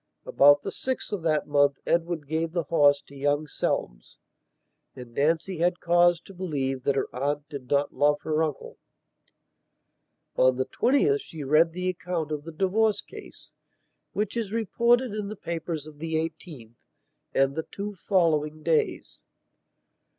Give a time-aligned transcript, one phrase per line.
[0.25, 4.17] About the 6th of that month Edward gave the horse to young Selmes,
[4.95, 8.79] and Nancy had cause to believe that her aunt did not love her uncle.
[10.37, 13.51] On the 20th she read the account of the divorce case,
[14.11, 16.77] which is reported in the papers of the 18th
[17.35, 19.21] and the two following days.